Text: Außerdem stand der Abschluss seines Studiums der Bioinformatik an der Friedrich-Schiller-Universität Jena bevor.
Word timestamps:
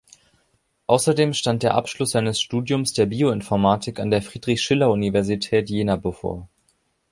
Außerdem 0.87 1.35
stand 1.35 1.61
der 1.61 1.75
Abschluss 1.75 2.09
seines 2.09 2.41
Studiums 2.41 2.93
der 2.93 3.05
Bioinformatik 3.05 3.99
an 3.99 4.09
der 4.09 4.23
Friedrich-Schiller-Universität 4.23 5.69
Jena 5.69 5.95
bevor. 5.95 6.47